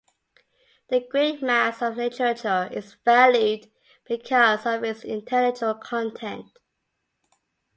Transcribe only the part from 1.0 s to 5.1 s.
great mass of literature is valued because of its